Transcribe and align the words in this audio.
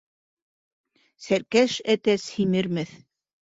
Сәркәш 1.27 1.77
әтәс 1.97 2.27
һимермәҫ. 2.39 2.99